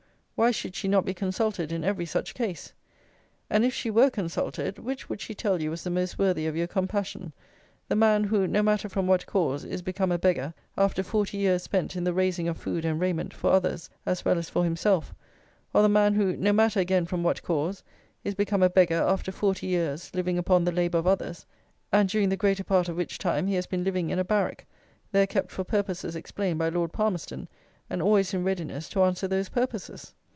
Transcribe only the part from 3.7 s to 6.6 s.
she were consulted, which would she tell you was the most worthy of